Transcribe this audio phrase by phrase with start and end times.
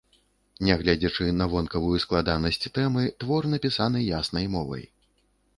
[0.67, 4.83] Нягледзячы на вонкавую складанасць тэмы, твор напісаны яснай мовай.